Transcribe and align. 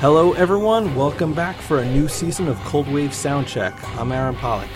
Hello, 0.00 0.34
everyone. 0.34 0.94
Welcome 0.94 1.32
back 1.32 1.56
for 1.56 1.78
a 1.78 1.84
new 1.86 2.06
season 2.06 2.48
of 2.48 2.58
Cold 2.64 2.86
Wave 2.86 3.12
Soundcheck. 3.12 3.72
I'm 3.98 4.12
Aaron 4.12 4.36
Pollock. 4.36 4.68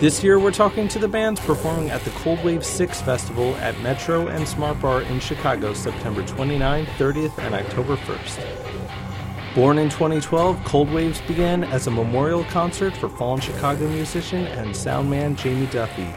This 0.00 0.24
year, 0.24 0.40
we're 0.40 0.50
talking 0.50 0.88
to 0.88 0.98
the 0.98 1.06
bands 1.06 1.38
performing 1.38 1.90
at 1.90 2.00
the 2.00 2.10
Cold 2.10 2.42
Wave 2.42 2.66
6 2.66 3.00
Festival 3.02 3.54
at 3.58 3.80
Metro 3.80 4.26
and 4.26 4.48
Smart 4.48 4.80
Bar 4.80 5.02
in 5.02 5.20
Chicago 5.20 5.72
September 5.72 6.24
29th, 6.24 6.86
30th, 6.86 7.38
and 7.38 7.54
October 7.54 7.94
1st. 7.94 9.54
Born 9.54 9.78
in 9.78 9.88
2012, 9.88 10.64
Cold 10.64 10.90
Waves 10.90 11.20
began 11.28 11.62
as 11.62 11.86
a 11.86 11.90
memorial 11.92 12.42
concert 12.46 12.96
for 12.96 13.08
fallen 13.08 13.40
Chicago 13.40 13.88
musician 13.88 14.48
and 14.48 14.70
soundman 14.70 15.36
Jamie 15.36 15.66
Duffy, 15.66 16.12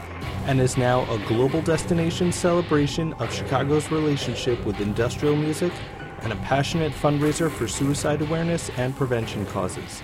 and 0.46 0.60
is 0.60 0.76
now 0.76 1.08
a 1.08 1.18
global 1.28 1.62
destination 1.62 2.32
celebration 2.32 3.12
of 3.14 3.32
Chicago's 3.32 3.92
relationship 3.92 4.66
with 4.66 4.80
industrial 4.80 5.36
music 5.36 5.72
and 6.24 6.32
a 6.32 6.36
passionate 6.36 6.92
fundraiser 6.92 7.50
for 7.50 7.68
suicide 7.68 8.22
awareness 8.22 8.70
and 8.76 8.96
prevention 8.96 9.46
causes. 9.46 10.02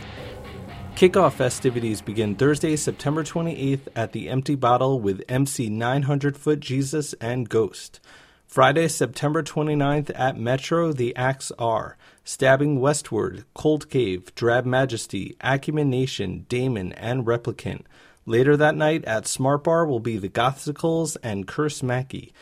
Kickoff 0.95 1.33
festivities 1.33 2.03
begin 2.03 2.35
Thursday, 2.35 2.77
September 2.77 3.25
28th 3.25 3.89
at 3.97 4.13
the 4.13 4.29
Empty 4.29 4.55
Bottle 4.55 5.01
with 5.01 5.23
MC 5.29 5.71
900 5.71 6.37
Foot 6.37 6.61
Jesus 6.61 7.15
and 7.15 7.49
Ghost. 7.49 8.01
Friday, 8.47 8.89
September 8.89 9.43
29th 9.43 10.11
at 10.15 10.37
Metro, 10.37 10.93
the 10.93 11.17
Acts 11.17 11.53
are 11.59 11.97
Stabbing 12.25 12.81
Westward, 12.81 13.45
Cold 13.55 13.89
Cave, 13.89 14.35
Drab 14.35 14.67
Majesty, 14.67 15.37
Acumen 15.41 15.89
Nation, 15.89 16.45
Damon, 16.49 16.93
and 16.93 17.25
Replicant. 17.25 17.85
Later 18.27 18.57
that 18.57 18.77
night 18.77 19.05
at 19.07 19.27
Smart 19.27 19.65
Bar 19.65 19.87
will 19.87 20.01
be 20.01 20.19
the 20.19 20.29
Gothicals 20.29 21.17
and 21.23 21.47
Curse 21.47 21.83
Mackey. 21.83 22.35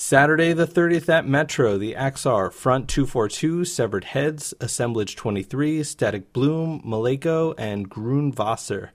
Saturday 0.00 0.52
the 0.52 0.64
30th 0.64 1.08
at 1.08 1.26
Metro, 1.26 1.76
the 1.76 1.94
Axar, 1.94 2.52
Front 2.52 2.88
242, 2.88 3.64
Severed 3.64 4.04
Heads, 4.04 4.54
Assemblage 4.60 5.16
23, 5.16 5.80
Statiqbloom, 5.80 6.84
Maleko, 6.84 7.52
and 7.58 7.90
Grunwasser. 7.90 8.90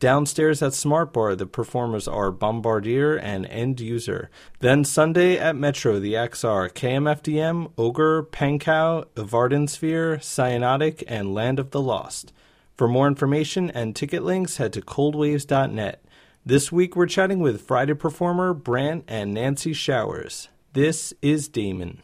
Downstairs 0.00 0.60
at 0.60 0.74
Smart 0.74 1.12
Bar, 1.12 1.36
the 1.36 1.46
performers 1.46 2.08
are 2.08 2.32
Bombardier 2.32 3.14
and 3.14 3.46
End 3.46 3.78
User. 3.78 4.30
Then 4.58 4.84
Sunday 4.84 5.38
at 5.38 5.54
Metro, 5.54 6.00
the 6.00 6.16
acts 6.16 6.42
are 6.42 6.68
KMFDM, 6.68 7.70
Ogre, 7.78 8.24
Pankow, 8.24 9.06
Vardensphere, 9.14 10.18
Cyanotic, 10.18 11.04
and 11.06 11.32
Land 11.32 11.60
of 11.60 11.70
the 11.70 11.80
Lost. 11.80 12.32
For 12.74 12.88
more 12.88 13.06
information 13.06 13.70
and 13.70 13.94
ticket 13.94 14.24
links, 14.24 14.56
head 14.56 14.72
to 14.72 14.80
coldwaves.net. 14.80 16.02
This 16.46 16.72
week 16.72 16.96
we're 16.96 17.06
chatting 17.06 17.40
with 17.40 17.60
Friday 17.60 17.94
performer 17.94 18.54
Brant 18.54 19.04
and 19.06 19.34
Nancy 19.34 19.72
Showers. 19.72 20.48
This 20.72 21.12
is 21.20 21.48
Damon. 21.48 22.02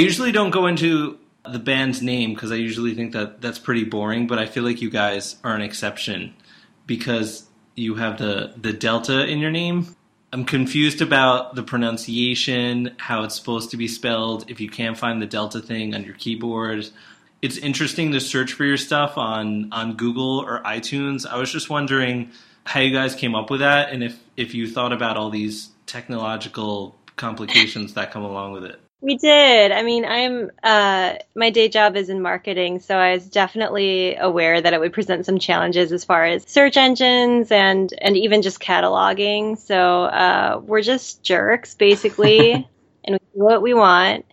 Usually 0.00 0.32
don't 0.32 0.50
go 0.50 0.66
into 0.66 1.18
the 1.48 1.58
band's 1.58 2.02
name 2.02 2.34
because 2.34 2.52
I 2.52 2.56
usually 2.56 2.94
think 2.94 3.12
that 3.12 3.40
that's 3.40 3.58
pretty 3.58 3.84
boring, 3.84 4.26
but 4.26 4.38
I 4.38 4.46
feel 4.46 4.62
like 4.62 4.82
you 4.82 4.90
guys 4.90 5.36
are 5.42 5.54
an 5.54 5.62
exception 5.62 6.34
because 6.86 7.46
you 7.76 7.94
have 7.94 8.18
the 8.18 8.52
the 8.56 8.72
delta 8.72 9.26
in 9.26 9.38
your 9.38 9.50
name. 9.50 9.94
I'm 10.32 10.44
confused 10.44 11.02
about 11.02 11.56
the 11.56 11.62
pronunciation, 11.62 12.94
how 12.98 13.24
it's 13.24 13.34
supposed 13.34 13.72
to 13.72 13.76
be 13.76 13.88
spelled. 13.88 14.48
If 14.48 14.60
you 14.60 14.70
can't 14.70 14.96
find 14.96 15.20
the 15.20 15.26
delta 15.26 15.60
thing 15.60 15.94
on 15.94 16.04
your 16.04 16.14
keyboard, 16.14 16.88
it's 17.42 17.56
interesting 17.56 18.12
to 18.12 18.20
search 18.20 18.52
for 18.52 18.64
your 18.64 18.76
stuff 18.76 19.16
on 19.16 19.72
on 19.72 19.96
Google 19.96 20.40
or 20.40 20.62
iTunes. 20.62 21.26
I 21.26 21.38
was 21.38 21.50
just 21.50 21.70
wondering 21.70 22.30
how 22.64 22.80
you 22.80 22.92
guys 22.92 23.14
came 23.14 23.34
up 23.34 23.50
with 23.50 23.60
that, 23.60 23.92
and 23.92 24.04
if 24.04 24.20
if 24.36 24.54
you 24.54 24.68
thought 24.68 24.92
about 24.92 25.16
all 25.16 25.30
these 25.30 25.70
technological 25.86 26.94
complications 27.16 27.94
that 27.94 28.12
come 28.12 28.22
along 28.22 28.52
with 28.52 28.64
it. 28.64 28.80
We 29.02 29.16
did. 29.16 29.72
I 29.72 29.82
mean, 29.82 30.04
I'm 30.04 30.50
uh, 30.62 31.14
my 31.34 31.48
day 31.50 31.68
job 31.70 31.96
is 31.96 32.10
in 32.10 32.20
marketing, 32.20 32.80
so 32.80 32.96
I 32.98 33.14
was 33.14 33.30
definitely 33.30 34.14
aware 34.16 34.60
that 34.60 34.74
it 34.74 34.80
would 34.80 34.92
present 34.92 35.24
some 35.24 35.38
challenges 35.38 35.90
as 35.92 36.04
far 36.04 36.26
as 36.26 36.44
search 36.46 36.76
engines 36.76 37.50
and 37.50 37.92
and 38.02 38.14
even 38.18 38.42
just 38.42 38.60
cataloging. 38.60 39.56
So 39.56 40.04
uh, 40.04 40.60
we're 40.62 40.82
just 40.82 41.22
jerks, 41.22 41.74
basically, 41.74 42.52
and 43.04 43.14
we 43.14 43.18
do 43.18 43.44
what 43.44 43.62
we 43.62 43.72
want. 43.72 44.26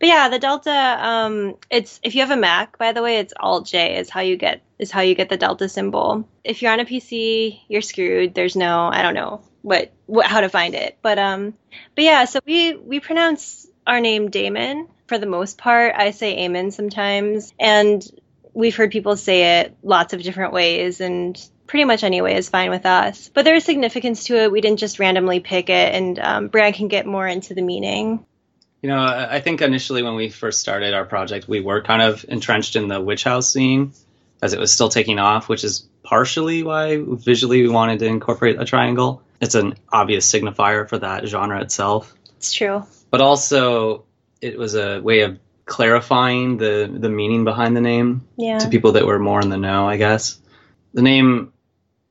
But 0.00 0.08
yeah, 0.08 0.28
the 0.30 0.38
Delta. 0.38 0.70
Um, 1.00 1.56
it's 1.70 2.00
if 2.02 2.14
you 2.14 2.22
have 2.22 2.30
a 2.30 2.36
Mac, 2.36 2.78
by 2.78 2.92
the 2.92 3.02
way, 3.02 3.18
it's 3.18 3.34
Alt 3.38 3.66
J 3.66 3.98
is 3.98 4.08
how 4.08 4.20
you 4.20 4.38
get 4.38 4.62
is 4.78 4.90
how 4.90 5.02
you 5.02 5.14
get 5.14 5.28
the 5.28 5.36
Delta 5.36 5.68
symbol. 5.68 6.26
If 6.44 6.62
you're 6.62 6.72
on 6.72 6.80
a 6.80 6.86
PC, 6.86 7.60
you're 7.68 7.82
screwed. 7.82 8.34
There's 8.34 8.56
no 8.56 8.88
I 8.90 9.02
don't 9.02 9.14
know 9.14 9.42
what, 9.60 9.92
what 10.06 10.24
how 10.26 10.40
to 10.40 10.48
find 10.48 10.74
it, 10.74 10.96
but 11.02 11.18
um, 11.18 11.52
but 11.94 12.04
yeah. 12.04 12.24
So 12.24 12.40
we 12.46 12.74
we 12.74 13.00
pronounce 13.00 13.66
our 13.86 14.00
name 14.00 14.30
Damon 14.30 14.88
for 15.06 15.18
the 15.18 15.26
most 15.26 15.58
part. 15.58 15.94
I 15.96 16.10
say 16.10 16.44
Amen 16.44 16.70
sometimes, 16.70 17.52
and 17.58 18.04
we've 18.52 18.76
heard 18.76 18.90
people 18.90 19.16
say 19.16 19.60
it 19.60 19.76
lots 19.82 20.12
of 20.12 20.22
different 20.22 20.52
ways, 20.52 21.00
and 21.00 21.40
pretty 21.66 21.84
much 21.84 22.04
any 22.04 22.20
way 22.22 22.36
is 22.36 22.48
fine 22.48 22.70
with 22.70 22.86
us. 22.86 23.30
But 23.32 23.44
there 23.44 23.54
is 23.54 23.64
significance 23.64 24.24
to 24.24 24.36
it. 24.36 24.52
We 24.52 24.60
didn't 24.60 24.78
just 24.78 24.98
randomly 24.98 25.40
pick 25.40 25.68
it, 25.68 25.94
and 25.94 26.18
um, 26.18 26.48
Brad 26.48 26.74
can 26.74 26.88
get 26.88 27.06
more 27.06 27.26
into 27.26 27.54
the 27.54 27.62
meaning. 27.62 28.24
You 28.82 28.90
know, 28.90 29.02
I 29.02 29.40
think 29.40 29.62
initially 29.62 30.02
when 30.02 30.14
we 30.14 30.28
first 30.28 30.60
started 30.60 30.92
our 30.92 31.06
project, 31.06 31.48
we 31.48 31.60
were 31.60 31.82
kind 31.82 32.02
of 32.02 32.24
entrenched 32.28 32.76
in 32.76 32.88
the 32.88 33.00
witch 33.00 33.24
house 33.24 33.50
scene 33.50 33.94
as 34.42 34.52
it 34.52 34.60
was 34.60 34.70
still 34.70 34.90
taking 34.90 35.18
off, 35.18 35.48
which 35.48 35.64
is 35.64 35.88
partially 36.02 36.62
why 36.62 37.02
visually 37.02 37.62
we 37.62 37.68
wanted 37.70 38.00
to 38.00 38.04
incorporate 38.04 38.60
a 38.60 38.66
triangle. 38.66 39.22
It's 39.40 39.54
an 39.54 39.76
obvious 39.90 40.30
signifier 40.30 40.86
for 40.86 40.98
that 40.98 41.26
genre 41.26 41.62
itself. 41.62 42.14
It's 42.36 42.52
true 42.52 42.84
but 43.14 43.20
also 43.20 44.06
it 44.40 44.58
was 44.58 44.74
a 44.74 45.00
way 45.00 45.20
of 45.20 45.38
clarifying 45.66 46.56
the 46.56 46.92
the 46.92 47.08
meaning 47.08 47.44
behind 47.44 47.76
the 47.76 47.80
name 47.80 48.26
yeah. 48.36 48.58
to 48.58 48.68
people 48.68 48.90
that 48.90 49.06
were 49.06 49.20
more 49.20 49.40
in 49.40 49.50
the 49.50 49.56
know, 49.56 49.88
I 49.88 49.98
guess. 49.98 50.36
The 50.94 51.02
name 51.02 51.52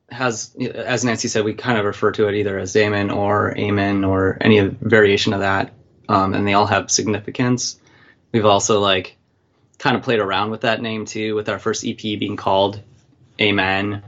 has, 0.09 0.55
as 0.55 1.03
Nancy 1.03 1.27
said, 1.27 1.44
we 1.44 1.55
kind 1.55 1.77
of 1.77 1.83
refer 1.83 2.13
to 2.13 2.29
it 2.29 2.35
either 2.35 2.57
as 2.57 2.71
Damon 2.71 3.11
or 3.11 3.53
Amen 3.57 4.05
or 4.05 4.38
any 4.39 4.61
variation 4.61 5.33
of 5.33 5.41
that, 5.41 5.73
um, 6.07 6.33
and 6.33 6.47
they 6.47 6.53
all 6.53 6.67
have 6.67 6.89
significance. 6.89 7.77
We've 8.31 8.45
also 8.45 8.79
like 8.79 9.17
kind 9.79 9.97
of 9.97 10.03
played 10.03 10.19
around 10.19 10.51
with 10.51 10.61
that 10.61 10.81
name 10.81 11.03
too, 11.03 11.35
with 11.35 11.50
our 11.50 11.59
first 11.59 11.85
EP 11.85 11.97
being 11.97 12.38
called 12.38 12.81
Amen, 13.41 14.03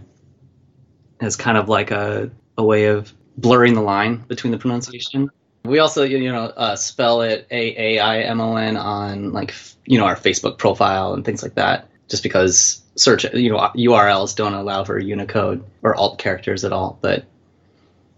as 1.19 1.35
kind 1.35 1.57
of 1.57 1.67
like 1.67 1.91
a 1.91 2.31
a 2.57 2.63
way 2.63 2.85
of 2.85 3.13
blurring 3.35 3.73
the 3.73 3.81
line 3.81 4.23
between 4.29 4.51
the 4.51 4.57
pronunciation. 4.57 5.29
We 5.65 5.79
also, 5.79 6.03
you 6.03 6.31
know, 6.31 6.45
uh, 6.45 6.75
spell 6.75 7.21
it 7.21 7.47
A 7.51 7.97
A 7.97 7.99
I 7.99 8.19
M 8.21 8.41
O 8.41 8.55
N 8.55 8.77
on 8.77 9.31
like 9.33 9.53
you 9.85 9.99
know 9.99 10.05
our 10.05 10.15
Facebook 10.15 10.57
profile 10.57 11.13
and 11.13 11.25
things 11.25 11.43
like 11.43 11.55
that, 11.55 11.89
just 12.07 12.23
because 12.23 12.81
search 12.95 13.25
you 13.33 13.51
know 13.51 13.57
URLs 13.75 14.35
don't 14.35 14.53
allow 14.53 14.83
for 14.83 14.99
Unicode 14.99 15.63
or 15.83 15.95
alt 15.95 16.17
characters 16.17 16.63
at 16.65 16.71
all. 16.71 16.97
But 17.01 17.25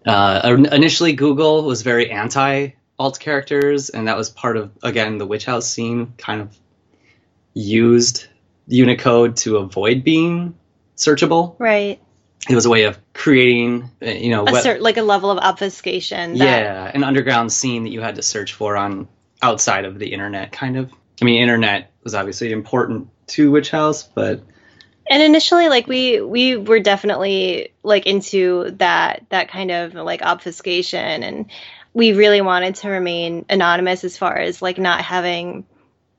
uh, 0.06 0.58
initially, 0.72 1.14
Google 1.14 1.64
was 1.64 1.82
very 1.82 2.12
anti 2.12 2.70
alt 3.00 3.20
characters, 3.20 3.90
and 3.90 4.08
that 4.08 4.18
was 4.18 4.30
part 4.30 4.58
of 4.58 4.72
again 4.84 5.18
the 5.18 5.26
witch 5.26 5.46
house 5.46 5.70
scene 5.70 6.14
kind 6.18 6.42
of 6.42 6.58
used 7.54 8.28
Unicode 8.68 9.38
to 9.38 9.58
avoid 9.58 10.04
being 10.04 10.56
searchable. 10.96 11.56
Right 11.60 12.00
it 12.50 12.56
was 12.56 12.66
a 12.66 12.70
way 12.70 12.84
of 12.84 12.98
creating, 13.14 13.90
uh, 14.02 14.06
you 14.06 14.30
know, 14.30 14.46
a 14.46 14.62
certain, 14.62 14.84
like 14.84 14.98
a 14.98 15.02
level 15.02 15.32
of 15.32 15.38
obfuscation. 15.38 16.38
That... 16.38 16.62
Yeah, 16.64 16.92
an 16.94 17.04
underground 17.04 17.52
scene 17.52 17.84
that 17.84 17.90
you 17.90 18.02
had 18.02 18.16
to 18.16 18.22
search 18.22 18.54
for 18.54 18.78
on 18.78 19.08
outside 19.42 19.86
of 19.86 20.00
the 20.00 20.14
internet, 20.14 20.52
kind 20.52 20.78
of. 20.78 20.92
I 21.22 21.26
mean, 21.26 21.42
internet 21.42 21.92
was 22.04 22.14
obviously 22.16 22.52
important 22.52 23.10
to 23.28 23.52
Witch 23.52 23.72
House, 23.72 24.04
but 24.04 24.42
and 25.10 25.24
initially 25.24 25.70
like 25.70 25.88
we 25.88 26.22
we 26.22 26.58
were 26.58 26.80
definitely 26.80 27.74
like 27.84 28.06
into 28.06 28.72
that 28.78 29.26
that 29.30 29.50
kind 29.50 29.72
of 29.72 29.94
like 29.94 30.22
obfuscation 30.22 31.24
and 31.24 31.50
we 31.94 32.14
really 32.14 32.42
wanted 32.42 32.76
to 32.76 32.90
remain 32.90 33.46
anonymous 33.50 34.04
as 34.04 34.18
far 34.18 34.38
as 34.38 34.62
like 34.62 34.78
not 34.78 35.02
having 35.02 35.66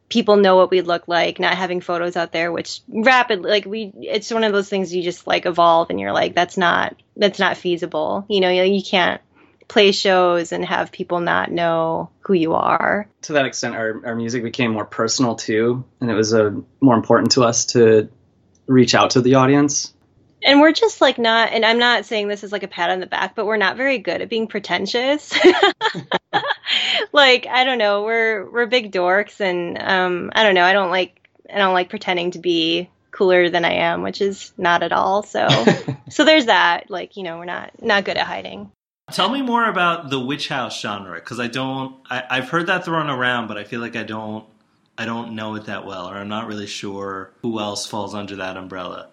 people 0.08 0.36
know 0.36 0.56
what 0.56 0.70
we 0.70 0.80
look 0.80 1.06
like, 1.08 1.38
not 1.38 1.54
having 1.54 1.80
photos 1.80 2.16
out 2.16 2.32
there, 2.32 2.50
which 2.50 2.80
rapidly, 2.88 3.50
like 3.50 3.66
we, 3.66 3.92
it's 3.96 4.30
one 4.30 4.44
of 4.44 4.52
those 4.52 4.68
things 4.68 4.94
you 4.94 5.02
just 5.02 5.26
like 5.26 5.46
evolve 5.46 5.90
and 5.90 6.00
you're 6.00 6.12
like, 6.12 6.34
that's 6.34 6.56
not, 6.56 6.96
that's 7.16 7.38
not 7.38 7.56
feasible. 7.56 8.24
You 8.28 8.40
know, 8.40 8.50
you, 8.50 8.62
you 8.62 8.82
can't 8.82 9.20
play 9.68 9.92
shows 9.92 10.52
and 10.52 10.64
have 10.64 10.92
people 10.92 11.20
not 11.20 11.50
know 11.50 12.10
who 12.20 12.32
you 12.32 12.54
are. 12.54 13.06
To 13.22 13.34
that 13.34 13.44
extent, 13.44 13.74
our, 13.74 14.00
our 14.06 14.14
music 14.14 14.42
became 14.42 14.72
more 14.72 14.86
personal 14.86 15.34
too. 15.34 15.84
And 16.00 16.10
it 16.10 16.14
was 16.14 16.32
a, 16.32 16.46
uh, 16.46 16.50
more 16.80 16.96
important 16.96 17.32
to 17.32 17.44
us 17.44 17.66
to 17.66 18.08
reach 18.66 18.94
out 18.94 19.10
to 19.10 19.20
the 19.20 19.34
audience 19.34 19.92
and 20.44 20.60
we're 20.60 20.72
just 20.72 21.00
like 21.00 21.18
not 21.18 21.52
and 21.52 21.64
i'm 21.64 21.78
not 21.78 22.04
saying 22.04 22.28
this 22.28 22.44
is 22.44 22.52
like 22.52 22.62
a 22.62 22.68
pat 22.68 22.90
on 22.90 23.00
the 23.00 23.06
back 23.06 23.34
but 23.34 23.46
we're 23.46 23.56
not 23.56 23.76
very 23.76 23.98
good 23.98 24.20
at 24.20 24.28
being 24.28 24.46
pretentious 24.46 25.32
like 27.12 27.46
i 27.46 27.64
don't 27.64 27.78
know 27.78 28.02
we're 28.02 28.50
we're 28.50 28.66
big 28.66 28.92
dorks 28.92 29.40
and 29.40 29.80
um 29.80 30.30
i 30.34 30.42
don't 30.42 30.54
know 30.54 30.64
i 30.64 30.72
don't 30.72 30.90
like 30.90 31.28
i 31.52 31.58
don't 31.58 31.74
like 31.74 31.90
pretending 31.90 32.30
to 32.30 32.38
be 32.38 32.88
cooler 33.10 33.50
than 33.50 33.64
i 33.64 33.72
am 33.72 34.02
which 34.02 34.20
is 34.20 34.52
not 34.56 34.82
at 34.82 34.92
all 34.92 35.22
so. 35.22 35.48
So 36.10 36.24
there's 36.24 36.46
that 36.46 36.90
like 36.90 37.16
you 37.16 37.22
know 37.22 37.38
we're 37.38 37.44
not 37.44 37.82
not 37.82 38.04
good 38.04 38.16
at 38.16 38.26
hiding. 38.26 38.72
Tell 39.12 39.28
me 39.30 39.42
more 39.42 39.68
about 39.68 40.10
the 40.10 40.20
witch 40.20 40.48
house 40.48 40.80
genre 40.80 41.14
because 41.14 41.40
i 41.40 41.46
don't 41.46 41.96
I, 42.10 42.24
i've 42.30 42.48
heard 42.50 42.66
that 42.66 42.84
thrown 42.84 43.08
around 43.08 43.46
but 43.46 43.56
i 43.56 43.64
feel 43.64 43.80
like 43.80 43.96
i 43.96 44.02
don't 44.02 44.44
i 44.98 45.06
don't 45.06 45.34
know 45.34 45.54
it 45.54 45.64
that 45.66 45.86
well 45.86 46.10
or 46.10 46.16
i'm 46.16 46.28
not 46.28 46.46
really 46.46 46.66
sure 46.66 47.30
who 47.40 47.58
else 47.58 47.86
falls 47.86 48.14
under 48.14 48.36
that 48.36 48.56
umbrella 48.56 49.08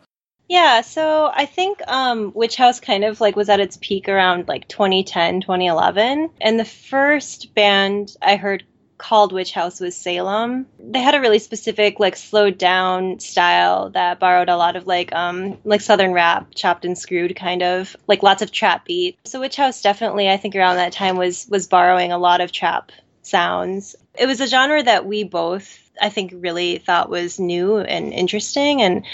yeah, 0.48 0.82
so 0.82 1.32
I 1.34 1.46
think 1.46 1.82
um, 1.88 2.32
Witch 2.36 2.56
House 2.56 2.80
kind 2.80 3.04
of 3.04 3.20
like 3.20 3.36
was 3.36 3.50
at 3.50 3.60
its 3.60 3.78
peak 3.82 4.08
around 4.08 4.48
like 4.48 4.68
2010, 4.68 5.42
2011. 5.42 6.30
And 6.40 6.60
the 6.60 6.66
first 6.66 7.54
band 7.56 8.16
I 8.22 8.36
heard 8.36 8.64
called 8.98 9.34
Witch 9.34 9.52
House 9.52 9.80
was 9.80 9.96
Salem. 9.96 10.68
They 10.80 11.02
had 11.02 11.16
a 11.16 11.20
really 11.20 11.40
specific 11.40 12.00
like 12.00 12.16
slowed 12.16 12.58
down 12.58 13.20
style 13.20 13.90
that 13.90 14.20
borrowed 14.20 14.50
a 14.50 14.56
lot 14.56 14.76
of 14.76 14.88
like 14.88 15.14
um 15.14 15.58
like 15.64 15.82
southern 15.82 16.14
rap, 16.14 16.54
chopped 16.54 16.86
and 16.86 16.98
screwed 16.98 17.36
kind 17.36 17.64
of, 17.64 17.96
like 18.08 18.24
lots 18.24 18.42
of 18.42 18.52
trap 18.52 18.86
beat. 18.86 19.18
So 19.26 19.40
Witch 19.40 19.56
House 19.56 19.82
definitely 19.82 20.30
I 20.30 20.38
think 20.38 20.56
around 20.56 20.78
that 20.78 20.94
time 20.94 21.18
was 21.18 21.48
was 21.50 21.68
borrowing 21.68 22.12
a 22.12 22.20
lot 22.20 22.42
of 22.42 22.52
trap 22.52 22.92
sounds. 23.24 23.96
It 24.18 24.28
was 24.28 24.40
a 24.40 24.48
genre 24.48 24.82
that 24.84 25.06
we 25.06 25.24
both 25.24 25.82
I 26.00 26.10
think 26.10 26.34
really 26.36 26.78
thought 26.78 27.10
was 27.10 27.40
new 27.40 27.78
and 27.78 28.14
interesting 28.14 28.82
and 28.82 29.06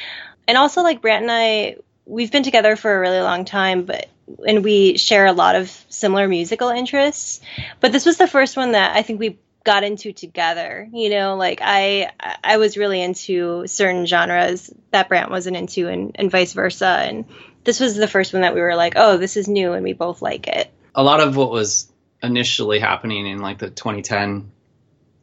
and 0.48 0.58
also 0.58 0.82
like 0.82 1.02
Brant 1.02 1.24
and 1.24 1.32
I, 1.32 1.78
we've 2.06 2.32
been 2.32 2.44
together 2.44 2.76
for 2.76 2.96
a 2.96 3.00
really 3.00 3.22
long 3.22 3.46
time, 3.46 3.84
but 3.84 4.08
and 4.48 4.64
we 4.64 4.98
share 4.98 5.26
a 5.26 5.34
lot 5.34 5.56
of 5.56 5.70
similar 5.90 6.28
musical 6.28 6.70
interests. 6.70 7.42
But 7.80 7.92
this 7.92 8.06
was 8.06 8.18
the 8.18 8.28
first 8.28 8.56
one 8.56 8.74
that 8.74 8.96
I 8.96 9.02
think 9.02 9.20
we 9.20 9.38
got 9.64 9.84
into 9.84 10.12
together. 10.14 10.88
You 10.92 11.10
know, 11.10 11.36
like 11.36 11.60
I 11.62 12.12
I 12.44 12.58
was 12.58 12.78
really 12.78 13.02
into 13.02 13.68
certain 13.68 14.06
genres 14.06 14.72
that 14.92 15.10
Brant 15.10 15.30
wasn't 15.30 15.58
into, 15.58 15.88
and 15.88 16.12
and 16.16 16.32
vice 16.32 16.54
versa. 16.54 16.86
And 16.86 17.26
this 17.64 17.80
was 17.80 17.96
the 17.96 18.08
first 18.08 18.34
one 18.34 18.42
that 18.42 18.56
we 18.56 18.62
were 18.62 18.76
like, 18.76 18.94
oh, 18.96 19.18
this 19.18 19.38
is 19.38 19.48
new, 19.48 19.74
and 19.74 19.84
we 19.84 19.94
both 19.94 20.22
like 20.22 20.48
it. 20.48 20.72
A 20.96 21.04
lot 21.04 21.20
of 21.20 21.36
what 21.36 21.52
was 21.52 21.92
initially 22.24 22.80
happening 22.80 23.26
in 23.26 23.40
like 23.40 23.58
the 23.58 23.70
2010 23.70 24.52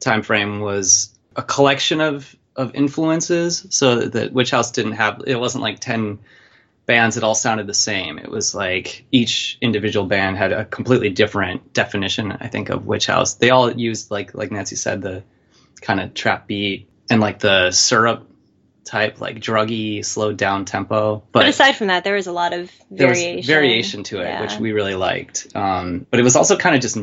timeframe 0.01 0.61
was 0.61 1.17
a 1.37 1.43
collection 1.43 2.01
of 2.01 2.35
of 2.59 2.75
influences. 2.75 3.67
So 3.71 4.01
that 4.01 4.33
Witch 4.33 4.51
House 4.51 4.73
didn't 4.73 4.93
have 4.93 5.23
it 5.27 5.37
wasn't 5.37 5.63
like 5.63 5.79
ten 5.79 6.19
bands 6.85 7.15
that 7.15 7.25
all 7.25 7.35
sounded 7.35 7.67
the 7.67 7.75
same. 7.75 8.19
It 8.19 8.31
was 8.31 8.55
like 8.55 9.07
each 9.11 9.57
individual 9.61 10.07
band 10.07 10.37
had 10.37 10.53
a 10.53 10.65
completely 10.65 11.11
different 11.11 11.73
definition. 11.73 12.33
I 12.33 12.49
think 12.49 12.69
of 12.69 12.85
Witch 12.85 13.07
House. 13.07 13.35
They 13.35 13.51
all 13.51 13.73
used 13.73 14.11
like 14.11 14.35
like 14.35 14.51
Nancy 14.51 14.77
said 14.77 15.01
the 15.01 15.23
kind 15.81 16.01
of 16.01 16.13
trap 16.13 16.47
beat 16.47 16.91
and 17.09 17.21
like 17.21 17.39
the 17.39 17.71
syrup 17.71 18.29
type 18.85 19.21
like 19.21 19.37
druggy 19.37 20.03
slowed 20.03 20.39
down 20.39 20.65
tempo 20.65 21.17
but, 21.17 21.41
but, 21.41 21.47
aside 21.47 21.73
from 21.73 21.89
that 21.89 22.05
there 22.05 22.15
was 22.15 22.27
a 22.27 22.33
lot 22.33 22.55
of 22.55 22.71
variation 22.91 23.47
variation 23.47 24.03
to 24.03 24.19
it 24.19 24.25
yeah. 24.25 24.41
which 24.41 24.57
we 24.57 24.73
really 24.73 24.95
liked 24.95 25.47
um, 25.55 26.07
but 26.11 26.19
it 26.19 26.23
was 26.23 26.37
also 26.37 26.57
kind 26.57 26.75
of 26.75 26.81
just 26.81 26.97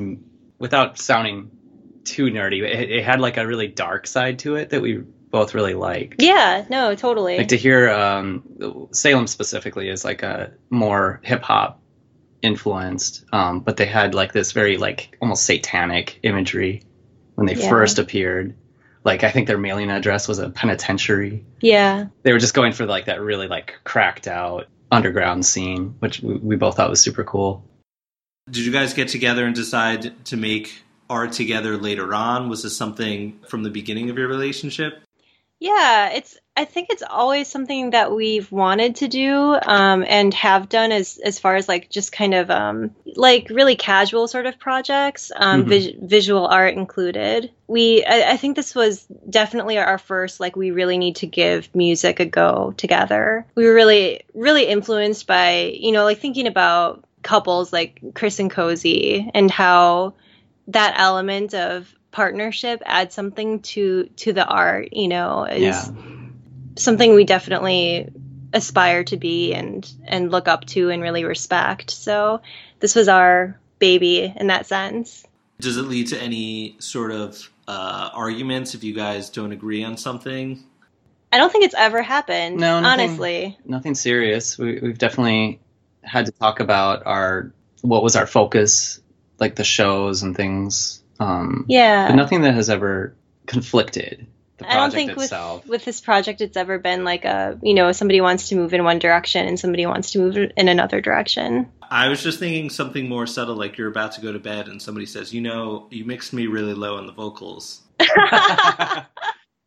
without 0.57 0.97
sounding 0.97 1.51
too 2.05 2.27
nerdy. 2.27 2.63
It, 2.63 2.91
it 2.91 3.03
had 3.03 3.19
like 3.19 3.37
a 3.37 3.45
really 3.45 3.67
dark 3.67 4.07
side 4.07 4.39
to 4.39 4.55
it 4.55 4.69
that 4.69 4.81
we 4.81 5.03
both 5.35 5.53
really 5.53 5.73
liked. 5.73 6.21
Yeah, 6.21 6.63
no, 6.69 6.95
totally. 6.95 7.37
Like 7.37 7.49
to 7.49 7.57
hear 7.57 7.89
um, 7.89 8.87
Salem 8.91 9.27
specifically 9.27 9.89
is 9.89 10.05
like 10.05 10.23
a 10.23 10.53
more 10.69 11.19
hip 11.25 11.41
hop 11.41 11.81
influenced, 12.41 13.25
um, 13.33 13.59
but 13.59 13.75
they 13.75 13.85
had 13.85 14.15
like 14.15 14.31
this 14.31 14.53
very 14.53 14.77
like 14.77 15.17
almost 15.21 15.45
satanic 15.45 16.19
imagery 16.23 16.83
when 17.35 17.47
they 17.47 17.55
Yeah. 17.55 17.67
first 17.69 17.99
appeared. 17.99 18.55
Like 19.03 19.25
I 19.25 19.31
think 19.31 19.47
their 19.47 19.57
mailing 19.57 19.91
address 19.91 20.29
was 20.29 20.39
a 20.39 20.49
penitentiary. 20.49 21.43
yeah. 21.59 22.05
They 22.23 22.31
were 22.31 22.39
just 22.39 22.53
going 22.53 22.71
for 22.71 22.85
like 22.85 23.05
that 23.07 23.19
really 23.19 23.49
like 23.49 23.75
cracked 23.83 24.29
out 24.29 24.67
underground 24.89 25.45
scene, 25.45 25.95
which 25.99 26.21
we, 26.21 26.35
we 26.37 26.55
both 26.55 26.77
thought 26.77 26.89
was 26.89 27.01
super 27.01 27.25
cool. 27.25 27.61
Did 28.49 28.65
you 28.65 28.71
guys 28.71 28.93
get 28.93 29.09
together 29.09 29.45
and 29.45 29.53
decide 29.53 30.23
to 30.27 30.37
make 30.37 30.81
art 31.09 31.33
together 31.33 31.75
later 31.75 32.13
on? 32.13 32.47
Was 32.47 32.63
this 32.63 32.77
something 32.77 33.37
from 33.49 33.63
the 33.63 33.69
beginning 33.69 34.09
of 34.09 34.17
your 34.17 34.29
relationship? 34.29 35.01
Yeah, 35.59 36.09
it's 36.09 36.37
I 36.57 36.65
think 36.65 36.87
it's 36.89 37.03
always 37.09 37.47
something 37.47 37.89
that 37.91 38.13
we've 38.13 38.49
wanted 38.51 38.97
to 38.97 39.07
do 39.07 39.57
um, 39.65 40.05
and 40.07 40.33
have 40.33 40.69
done 40.69 40.91
as 40.91 41.17
as 41.17 41.39
far 41.39 41.55
as 41.55 41.67
like 41.67 41.89
just 41.89 42.11
kind 42.11 42.33
of 42.33 42.49
um, 42.51 42.95
like 43.15 43.49
really 43.49 43.75
casual 43.75 44.27
sort 44.27 44.45
of 44.45 44.59
projects, 44.59 45.31
um, 45.35 45.65
Mhm. 45.65 45.67
vis- 45.67 45.91
visual 46.01 46.45
art 46.47 46.75
included. 46.75 47.51
We 47.67 48.03
I, 48.05 48.33
I 48.33 48.37
think 48.37 48.55
this 48.55 48.75
was 48.75 49.05
definitely 49.29 49.77
our 49.77 49.97
first 49.97 50.39
like 50.39 50.55
we 50.55 50.71
really 50.71 50.97
need 50.97 51.17
to 51.17 51.27
give 51.27 51.73
music 51.73 52.19
a 52.19 52.25
go 52.25 52.73
together. 52.77 53.45
We 53.55 53.65
were 53.65 53.73
really 53.73 54.21
really 54.33 54.65
influenced 54.67 55.25
by 55.25 55.73
you 55.79 55.91
know 55.93 56.03
like 56.03 56.19
thinking 56.19 56.47
about 56.47 57.03
couples 57.23 57.73
like 57.73 57.99
Chris 58.13 58.39
and 58.39 58.51
Cosey 58.51 59.31
and 59.33 59.49
how 59.49 60.13
that 60.67 60.95
element 60.97 61.53
of 61.53 61.93
partnership 62.15 62.81
adds 62.85 63.13
something 63.13 63.59
to 63.59 64.05
to 64.15 64.31
the 64.31 64.45
art 64.45 64.93
you 64.93 65.09
know 65.09 65.43
is 65.43 65.59
Yeah. 65.61 65.91
something 66.77 67.13
we 67.13 67.25
definitely 67.25 68.07
aspire 68.53 69.03
to 69.03 69.17
be 69.17 69.53
and 69.53 69.85
and 70.05 70.31
look 70.31 70.47
up 70.47 70.63
to 70.63 70.89
and 70.91 71.01
really 71.01 71.25
respect 71.25 71.91
so 71.91 72.39
this 72.79 72.95
was 72.95 73.09
our 73.09 73.59
baby 73.79 74.33
in 74.33 74.47
that 74.47 74.65
sense 74.65 75.25
Does 75.59 75.75
it 75.75 75.81
lead 75.83 76.07
to 76.07 76.17
any 76.21 76.77
sort 76.79 77.11
of 77.11 77.51
uh, 77.67 78.09
arguments 78.13 78.75
if 78.75 78.83
you 78.85 78.93
guys 78.93 79.29
don't 79.29 79.51
agree 79.51 79.83
on 79.83 79.97
something? 79.97 80.63
i 81.33 81.37
don't 81.37 81.51
think 81.51 81.65
it's 81.65 81.75
ever 81.75 82.01
happened 82.01 82.55
No, 82.55 82.79
nothing- 82.79 83.09
honestly 83.09 83.57
Nothing 83.65 83.93
serious. 83.95 84.57
We, 84.57 84.79
we've 84.79 84.97
definitely 84.97 85.59
had 86.01 86.27
to 86.27 86.31
talk 86.31 86.61
about 86.61 87.05
our 87.05 87.51
what 87.81 88.03
was 88.03 88.15
our 88.15 88.25
focus, 88.27 89.01
like 89.37 89.55
the 89.55 89.63
shows 89.65 90.23
and 90.23 90.33
things. 90.33 91.01
Um, 91.19 91.65
yeah 91.67 92.07
but 92.07 92.15
nothing 92.15 92.41
that 92.41 92.53
has 92.55 92.69
ever 92.69 93.15
conflicted 93.45 94.27
the 94.57 94.65
I 94.65 94.75
don't 94.75 94.91
project 94.91 95.19
think 95.19 95.61
with, 95.61 95.67
with 95.67 95.85
this 95.85 95.99
project 95.99 96.41
it's 96.41 96.55
ever 96.55 96.79
been 96.79 97.03
like 97.03 97.25
a 97.25 97.59
you 97.61 97.73
know 97.73 97.91
somebody 97.91 98.21
wants 98.21 98.49
to 98.49 98.55
move 98.55 98.73
in 98.73 98.83
one 98.83 98.99
direction 98.99 99.45
and 99.47 99.59
somebody 99.59 99.85
wants 99.85 100.11
to 100.11 100.19
move 100.19 100.37
in 100.37 100.67
another 100.69 101.01
direction. 101.01 101.69
I 101.89 102.07
was 102.07 102.23
just 102.23 102.39
thinking 102.39 102.69
something 102.69 103.07
more 103.07 103.27
subtle, 103.27 103.55
like 103.55 103.77
you're 103.77 103.89
about 103.89 104.13
to 104.13 104.21
go 104.21 104.31
to 104.31 104.39
bed 104.39 104.67
and 104.67 104.81
somebody 104.81 105.05
says, 105.05 105.33
"You 105.33 105.41
know, 105.41 105.87
you 105.91 106.05
mixed 106.05 106.33
me 106.33 106.47
really 106.47 106.73
low 106.73 106.97
on 106.97 107.05
the 107.05 107.11
vocals." 107.11 107.81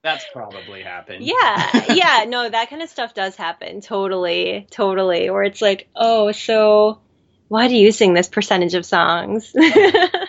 That's 0.02 0.24
probably 0.32 0.82
happened. 0.82 1.24
yeah, 1.24 1.92
yeah, 1.92 2.24
no, 2.26 2.48
that 2.48 2.70
kind 2.70 2.82
of 2.82 2.88
stuff 2.88 3.14
does 3.14 3.36
happen. 3.36 3.80
Totally, 3.80 4.66
totally. 4.70 5.28
Where 5.28 5.42
it's 5.42 5.60
like, 5.60 5.88
oh, 5.94 6.32
so 6.32 7.00
why 7.48 7.68
do 7.68 7.74
you 7.74 7.92
sing 7.92 8.14
this 8.14 8.28
percentage 8.28 8.74
of 8.74 8.86
songs? 8.86 9.52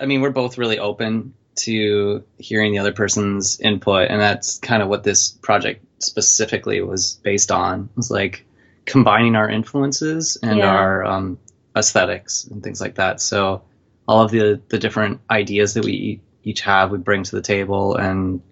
I 0.00 0.06
mean, 0.06 0.20
we're 0.20 0.30
both 0.30 0.58
really 0.58 0.78
open 0.78 1.34
to 1.56 2.22
hearing 2.38 2.72
the 2.72 2.78
other 2.78 2.92
person's 2.92 3.58
input, 3.60 4.10
and 4.10 4.20
that's 4.20 4.58
kind 4.58 4.82
of 4.82 4.88
what 4.88 5.02
this 5.04 5.30
project 5.30 5.84
specifically 6.02 6.82
was 6.82 7.18
based 7.22 7.50
on. 7.50 7.84
It 7.84 7.96
was 7.96 8.10
like 8.10 8.44
combining 8.84 9.34
our 9.36 9.48
influences 9.48 10.36
and 10.42 10.58
Yeah. 10.58 10.68
our 10.68 11.04
um, 11.04 11.38
aesthetics 11.76 12.44
and 12.44 12.62
things 12.62 12.80
like 12.80 12.96
that. 12.96 13.20
So 13.20 13.62
all 14.06 14.22
of 14.22 14.30
the 14.30 14.60
the 14.68 14.78
different 14.78 15.20
ideas 15.30 15.74
that 15.74 15.84
we 15.84 16.20
each 16.44 16.60
have, 16.60 16.90
we 16.90 16.98
bring 16.98 17.22
to 17.24 17.34
the 17.36 17.42
table, 17.42 17.96
and 17.96 18.42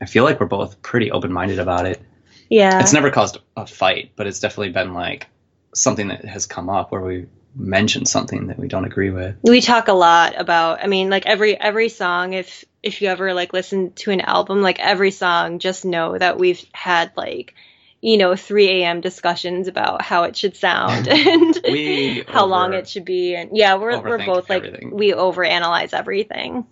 I 0.00 0.06
feel 0.06 0.24
like 0.24 0.40
we're 0.40 0.46
both 0.46 0.80
pretty 0.82 1.10
open 1.10 1.32
minded 1.32 1.58
about 1.58 1.86
it. 1.86 2.00
yeah, 2.48 2.80
It's 2.80 2.92
never 2.94 3.10
caused 3.10 3.38
a 3.56 3.66
fight, 3.66 4.12
but 4.16 4.26
it's 4.26 4.40
definitely 4.40 4.72
been 4.72 4.94
like 4.94 5.26
something 5.74 6.08
that 6.08 6.24
has 6.24 6.46
come 6.46 6.68
up 6.70 6.90
where 6.90 7.02
we 7.02 7.26
mention 7.54 8.06
something 8.06 8.48
that 8.48 8.58
we 8.58 8.68
don't 8.68 8.84
agree 8.84 9.10
with. 9.10 9.36
we 9.42 9.60
talk 9.60 9.88
a 9.88 9.92
lot 9.92 10.40
about. 10.40 10.82
I 10.82 10.86
mean, 10.86 11.10
like 11.10 11.26
every 11.26 11.58
every 11.58 11.88
song. 11.88 12.32
If 12.32 12.64
if 12.82 13.02
you 13.02 13.08
ever 13.08 13.34
like 13.34 13.52
listen 13.52 13.92
to 13.94 14.10
an 14.10 14.20
album, 14.20 14.62
like 14.62 14.78
every 14.78 15.10
song, 15.10 15.58
just 15.58 15.84
know 15.84 16.16
that 16.16 16.38
we've 16.38 16.64
had 16.72 17.12
like. 17.16 17.54
You 18.02 18.16
know, 18.16 18.34
3 18.34 18.66
a.m. 18.80 19.02
discussions 19.02 19.68
about 19.68 20.00
how 20.00 20.22
it 20.22 20.34
should 20.34 20.56
sound 20.56 21.06
and 21.08 22.26
how 22.26 22.46
long 22.46 22.72
it 22.72 22.88
should 22.88 23.04
be, 23.04 23.34
and 23.34 23.50
yeah, 23.54 23.74
we're 23.74 24.00
we're 24.00 24.24
both 24.24 24.48
like 24.48 24.64
everything. 24.64 24.96
we 24.96 25.12
overanalyze 25.12 25.92
everything. 25.92 26.64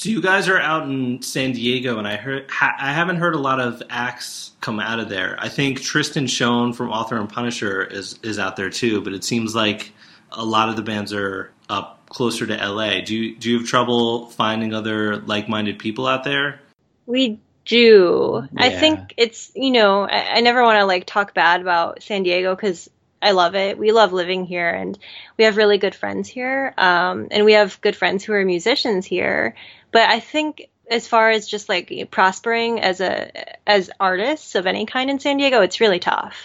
So 0.00 0.08
you 0.08 0.22
guys 0.22 0.48
are 0.48 0.58
out 0.58 0.84
in 0.84 1.20
San 1.20 1.52
Diego, 1.52 1.98
and 1.98 2.08
I 2.08 2.16
heard 2.16 2.50
ha- 2.50 2.74
I 2.80 2.90
haven't 2.90 3.16
heard 3.16 3.34
a 3.34 3.38
lot 3.38 3.60
of 3.60 3.82
acts 3.90 4.52
come 4.62 4.80
out 4.80 4.98
of 4.98 5.10
there. 5.10 5.36
I 5.38 5.50
think 5.50 5.82
Tristan 5.82 6.26
Shone 6.26 6.72
from 6.72 6.88
Author 6.88 7.18
and 7.18 7.28
Punisher 7.28 7.84
is 7.84 8.18
is 8.22 8.38
out 8.38 8.56
there 8.56 8.70
too, 8.70 9.02
but 9.02 9.12
it 9.12 9.24
seems 9.24 9.54
like 9.54 9.92
a 10.32 10.42
lot 10.42 10.70
of 10.70 10.76
the 10.76 10.82
bands 10.82 11.12
are 11.12 11.52
up 11.68 12.00
closer 12.08 12.46
to 12.46 12.54
LA. 12.54 13.02
Do 13.02 13.14
you 13.14 13.36
do 13.36 13.50
you 13.50 13.58
have 13.58 13.68
trouble 13.68 14.28
finding 14.28 14.72
other 14.72 15.18
like 15.18 15.50
minded 15.50 15.78
people 15.78 16.06
out 16.06 16.24
there? 16.24 16.62
We 17.04 17.38
do. 17.66 18.48
I 18.56 18.70
think 18.70 19.12
it's 19.18 19.52
you 19.54 19.70
know 19.70 20.04
I, 20.04 20.36
I 20.36 20.40
never 20.40 20.62
want 20.62 20.78
to 20.78 20.86
like 20.86 21.04
talk 21.04 21.34
bad 21.34 21.60
about 21.60 22.02
San 22.02 22.22
Diego 22.22 22.56
because 22.56 22.88
I 23.22 23.32
love 23.32 23.54
it. 23.54 23.78
We 23.78 23.92
love 23.92 24.12
living 24.12 24.46
here, 24.46 24.70
and 24.70 24.98
we 25.36 25.44
have 25.44 25.56
really 25.56 25.78
good 25.78 25.94
friends 25.94 26.28
here, 26.28 26.72
um, 26.78 27.28
and 27.30 27.44
we 27.44 27.52
have 27.52 27.80
good 27.80 27.96
friends 27.96 28.24
who 28.24 28.32
are 28.32 28.44
musicians 28.44 29.04
here. 29.04 29.54
But 29.92 30.08
I 30.08 30.20
think 30.20 30.70
as 30.90 31.06
far 31.06 31.30
as 31.30 31.46
just 31.46 31.68
like 31.68 32.08
prospering 32.10 32.80
as 32.80 33.00
a 33.00 33.30
as 33.68 33.90
artists 34.00 34.54
of 34.54 34.66
any 34.66 34.86
kind 34.86 35.10
in 35.10 35.20
San 35.20 35.36
Diego, 35.36 35.60
it's 35.60 35.80
really 35.80 35.98
tough. 35.98 36.36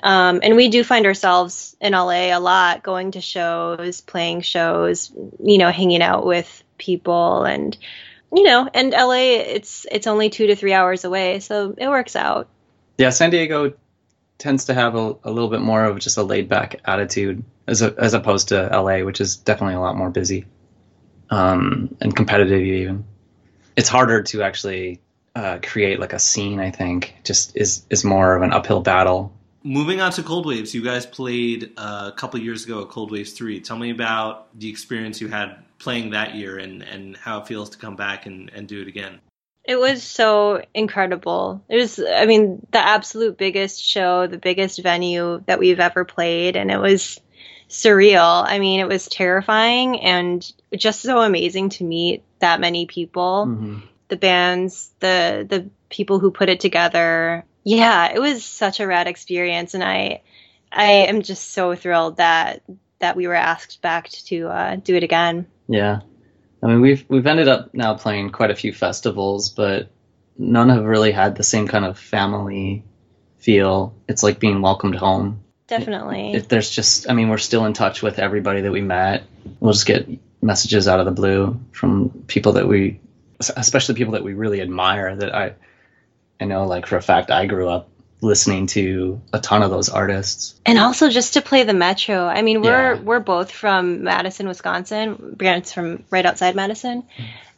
Um, 0.00 0.40
and 0.42 0.54
we 0.54 0.68
do 0.68 0.84
find 0.84 1.06
ourselves 1.06 1.76
in 1.80 1.92
LA 1.92 2.36
a 2.36 2.38
lot, 2.38 2.84
going 2.84 3.12
to 3.12 3.20
shows, 3.20 4.00
playing 4.00 4.42
shows, 4.42 5.10
you 5.42 5.58
know, 5.58 5.72
hanging 5.72 6.02
out 6.02 6.24
with 6.24 6.62
people, 6.76 7.44
and 7.44 7.76
you 8.32 8.44
know, 8.44 8.68
and 8.72 8.92
LA, 8.92 9.40
it's 9.40 9.86
it's 9.90 10.06
only 10.06 10.30
two 10.30 10.48
to 10.48 10.56
three 10.56 10.72
hours 10.72 11.04
away, 11.04 11.40
so 11.40 11.74
it 11.76 11.88
works 11.88 12.14
out. 12.14 12.48
Yeah, 12.98 13.10
San 13.10 13.30
Diego 13.30 13.74
tends 14.38 14.66
to 14.66 14.74
have 14.74 14.94
a, 14.94 15.16
a 15.24 15.30
little 15.30 15.48
bit 15.48 15.60
more 15.60 15.84
of 15.84 15.98
just 15.98 16.16
a 16.16 16.22
laid 16.22 16.48
back 16.48 16.80
attitude 16.84 17.44
as 17.66 17.82
a, 17.82 17.94
as 17.98 18.14
opposed 18.14 18.48
to 18.48 18.68
LA, 18.72 19.00
which 19.00 19.20
is 19.20 19.36
definitely 19.36 19.74
a 19.74 19.80
lot 19.80 19.96
more 19.96 20.10
busy 20.10 20.46
um, 21.30 21.96
and 22.00 22.14
competitive 22.14 22.62
even. 22.62 23.04
It's 23.76 23.88
harder 23.88 24.22
to 24.22 24.42
actually 24.42 25.00
uh, 25.34 25.58
create 25.62 26.00
like 26.00 26.12
a 26.12 26.18
scene. 26.18 26.60
I 26.60 26.70
think 26.70 27.14
just 27.24 27.56
is 27.56 27.84
is 27.90 28.04
more 28.04 28.34
of 28.34 28.42
an 28.42 28.52
uphill 28.52 28.80
battle. 28.80 29.32
Moving 29.64 30.00
on 30.00 30.12
to 30.12 30.22
Cold 30.22 30.46
Waves, 30.46 30.72
you 30.72 30.82
guys 30.82 31.04
played 31.04 31.72
uh, 31.76 32.10
a 32.12 32.16
couple 32.16 32.40
years 32.40 32.64
ago 32.64 32.82
at 32.82 32.88
Cold 32.88 33.10
Waves 33.10 33.32
Three. 33.32 33.60
Tell 33.60 33.78
me 33.78 33.90
about 33.90 34.48
the 34.58 34.68
experience 34.68 35.20
you 35.20 35.28
had 35.28 35.56
playing 35.78 36.10
that 36.10 36.34
year 36.34 36.58
and, 36.58 36.82
and 36.82 37.16
how 37.16 37.40
it 37.40 37.46
feels 37.46 37.70
to 37.70 37.78
come 37.78 37.94
back 37.94 38.26
and, 38.26 38.50
and 38.54 38.66
do 38.66 38.80
it 38.80 38.88
again. 38.88 39.20
It 39.68 39.78
was 39.78 40.02
so 40.02 40.62
incredible. 40.72 41.62
It 41.68 41.76
was, 41.76 42.00
I 42.00 42.24
mean, 42.24 42.66
the 42.72 42.78
absolute 42.78 43.36
biggest 43.36 43.84
show, 43.84 44.26
the 44.26 44.38
biggest 44.38 44.82
venue 44.82 45.42
that 45.46 45.58
we've 45.58 45.78
ever 45.78 46.06
played, 46.06 46.56
and 46.56 46.70
it 46.70 46.78
was 46.78 47.20
surreal. 47.68 48.44
I 48.46 48.58
mean, 48.60 48.80
it 48.80 48.88
was 48.88 49.08
terrifying 49.08 50.00
and 50.00 50.50
just 50.74 51.02
so 51.02 51.20
amazing 51.20 51.68
to 51.68 51.84
meet 51.84 52.22
that 52.38 52.60
many 52.60 52.86
people. 52.86 53.46
Mhm. 53.46 53.82
the 54.08 54.16
bands, 54.16 54.90
the 55.00 55.46
the 55.46 55.68
people 55.90 56.18
who 56.18 56.30
put 56.30 56.48
it 56.48 56.60
together. 56.60 57.44
Yeah, 57.62 58.10
it 58.10 58.18
was 58.18 58.42
such 58.42 58.80
a 58.80 58.86
rad 58.86 59.06
experience, 59.06 59.74
and 59.74 59.84
I 59.84 60.22
I 60.72 60.92
am 61.10 61.20
just 61.20 61.50
so 61.52 61.74
thrilled 61.74 62.16
that 62.16 62.62
that 63.00 63.16
we 63.16 63.26
were 63.26 63.34
asked 63.34 63.82
back 63.82 64.08
to 64.08 64.48
uh, 64.48 64.76
do 64.76 64.94
it 64.94 65.02
again. 65.02 65.46
Yeah, 65.68 66.00
I 66.62 66.66
mean 66.66 66.80
we've 66.80 67.04
we've 67.08 67.26
ended 67.26 67.48
up 67.48 67.74
now 67.74 67.94
playing 67.94 68.30
quite 68.30 68.50
a 68.50 68.56
few 68.56 68.72
festivals, 68.72 69.50
but 69.50 69.90
none 70.36 70.68
have 70.70 70.84
really 70.84 71.12
had 71.12 71.36
the 71.36 71.44
same 71.44 71.68
kind 71.68 71.84
of 71.84 71.98
family 71.98 72.84
feel. 73.38 73.94
It's 74.08 74.22
like 74.22 74.38
being 74.38 74.62
welcomed 74.62 74.96
home. 74.96 75.44
Definitely. 75.68 76.32
if 76.32 76.48
there's 76.48 76.70
just 76.70 77.10
i 77.10 77.12
mean 77.12 77.28
we're 77.28 77.36
still 77.36 77.66
in 77.66 77.74
touch 77.74 78.02
with 78.02 78.18
everybody 78.18 78.62
that 78.62 78.72
we 78.72 78.80
met 78.80 79.24
we'll 79.60 79.74
just 79.74 79.84
get 79.84 80.08
messages 80.40 80.88
out 80.88 80.98
of 80.98 81.04
the 81.04 81.12
blue 81.12 81.60
from 81.72 82.08
people 82.26 82.52
that 82.52 82.66
we 82.66 83.00
especially 83.38 83.94
people 83.94 84.14
that 84.14 84.24
we 84.24 84.32
really 84.32 84.62
admire 84.62 85.14
that 85.14 85.34
i 85.34 85.52
i 86.40 86.46
know 86.46 86.66
like 86.66 86.86
for 86.86 86.96
a 86.96 87.02
fact 87.02 87.30
i 87.30 87.44
grew 87.44 87.68
up 87.68 87.90
listening 88.20 88.66
to 88.66 89.20
a 89.32 89.38
ton 89.38 89.62
of 89.62 89.70
those 89.70 89.88
artists 89.88 90.58
and 90.66 90.78
also 90.78 91.08
just 91.08 91.34
to 91.34 91.40
play 91.42 91.62
the 91.62 91.72
metro. 91.74 92.26
I 92.26 92.42
mean, 92.42 92.62
we're 92.62 92.94
Yeah. 92.94 93.00
we're 93.00 93.20
both 93.20 93.50
from 93.52 94.02
Madison, 94.04 94.48
Wisconsin. 94.48 95.34
Brandon's 95.36 95.72
from 95.72 96.02
right 96.10 96.26
outside 96.26 96.56
Madison. 96.56 97.04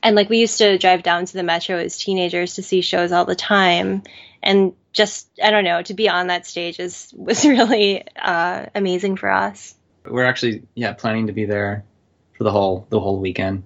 And 0.03 0.17
like 0.17 0.29
we 0.29 0.39
used 0.39 0.59
to 0.59 0.77
drive 0.79 1.03
down 1.03 1.25
to 1.27 1.33
the 1.33 1.43
metro 1.43 1.77
as 1.77 1.97
teenagers 1.99 2.55
to 2.55 2.63
see 2.63 2.81
shows 2.83 3.13
all 3.13 3.25
the 3.25 3.35
time. 3.35 4.03
And 4.43 4.73
just 4.93 5.29
I 5.43 5.51
don't 5.51 5.65
know, 5.65 5.83
to 5.83 5.95
be 5.95 6.09
on 6.09 6.27
that 6.29 6.47
stage 6.47 6.79
is 6.79 7.13
was 7.17 7.45
really 7.45 8.05
uh, 8.17 8.67
amazing 8.75 9.17
for 9.17 9.31
us. 9.31 9.75
we're 10.05 10.25
actually 10.25 10.63
yeah 10.75 10.93
planning 10.93 11.27
to 11.29 11.33
be 11.33 11.45
there 11.47 11.85
for 12.37 12.45
the 12.45 12.51
whole 12.51 12.87
the 12.91 12.99
whole 13.01 13.19
weekend 13.19 13.65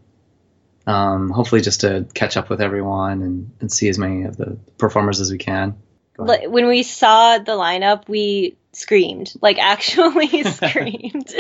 um 0.87 1.30
hopefully 1.30 1.61
just 1.62 1.80
to 1.83 2.07
catch 2.12 2.37
up 2.37 2.50
with 2.50 2.61
everyone 2.61 3.22
and, 3.22 3.50
and 3.61 3.72
see 3.72 3.88
as 3.88 3.98
many 3.98 4.24
of 4.24 4.37
the 4.37 4.59
performers 4.78 5.20
as 5.20 5.30
we 5.30 5.38
can 5.38 5.76
When 6.16 6.68
we 6.68 6.83
saw 6.83 7.38
the 7.38 7.53
lineup, 7.53 8.09
we 8.09 8.57
screamed, 8.72 9.33
like 9.40 9.59
actually 9.61 10.42
screamed. 10.44 11.35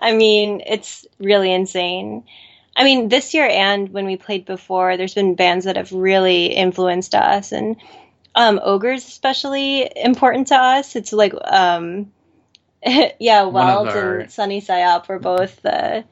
I 0.00 0.12
mean, 0.14 0.62
it's 0.66 1.06
really 1.18 1.52
insane. 1.52 2.24
I 2.74 2.84
mean, 2.84 3.08
this 3.08 3.32
year 3.34 3.48
and 3.48 3.88
when 3.90 4.04
we 4.06 4.16
played 4.16 4.44
before, 4.44 4.96
there's 4.96 5.14
been 5.14 5.34
bands 5.34 5.64
that 5.64 5.76
have 5.76 5.92
really 5.92 6.46
influenced 6.46 7.14
us, 7.14 7.52
and 7.52 7.76
um, 8.34 8.60
Ogres 8.62 9.06
especially 9.06 9.90
important 9.96 10.48
to 10.48 10.56
us. 10.56 10.94
It's 10.94 11.12
like, 11.12 11.32
um, 11.44 12.12
yeah, 13.20 13.44
Wild 13.44 13.88
our- 13.88 14.20
and 14.20 14.30
Sunny 14.30 14.60
Psyop 14.60 15.08
were 15.08 15.18
both 15.18 15.62
the 15.62 16.04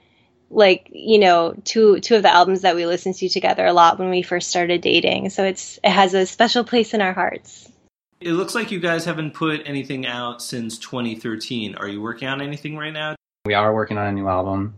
like 0.50 0.88
you 0.92 1.18
know 1.18 1.54
two 1.64 2.00
two 2.00 2.16
of 2.16 2.22
the 2.22 2.32
albums 2.32 2.62
that 2.62 2.76
we 2.76 2.86
listened 2.86 3.16
to 3.16 3.28
together 3.28 3.66
a 3.66 3.72
lot 3.72 3.98
when 3.98 4.10
we 4.10 4.22
first 4.22 4.48
started 4.48 4.80
dating. 4.80 5.30
So 5.30 5.44
it's 5.44 5.78
it 5.84 5.90
has 5.90 6.14
a 6.14 6.26
special 6.26 6.64
place 6.64 6.94
in 6.94 7.02
our 7.02 7.12
hearts. 7.12 7.70
It 8.24 8.32
looks 8.32 8.54
like 8.54 8.70
you 8.70 8.80
guys 8.80 9.04
haven't 9.04 9.34
put 9.34 9.60
anything 9.66 10.06
out 10.06 10.40
since 10.40 10.78
2013. 10.78 11.74
Are 11.74 11.86
you 11.86 12.00
working 12.00 12.26
on 12.26 12.40
anything 12.40 12.76
right 12.76 12.92
now? 12.92 13.14
we 13.46 13.52
are 13.52 13.74
working 13.74 13.98
on 13.98 14.06
a 14.06 14.12
new 14.12 14.26
album 14.26 14.72